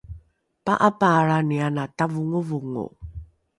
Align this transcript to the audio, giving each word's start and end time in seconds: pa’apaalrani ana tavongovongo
pa’apaalrani 0.65 1.57
ana 1.67 1.83
tavongovongo 1.97 2.85